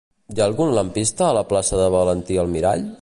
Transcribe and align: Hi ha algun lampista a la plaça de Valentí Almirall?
Hi 0.35 0.39
ha 0.39 0.45
algun 0.51 0.71
lampista 0.77 1.27
a 1.27 1.35
la 1.39 1.43
plaça 1.51 1.79
de 1.83 1.91
Valentí 1.97 2.41
Almirall? 2.47 2.89